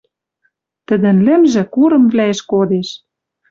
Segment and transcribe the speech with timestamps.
[0.87, 2.89] Тӹдӹн лӹмжӹ курымвлӓэш кодеш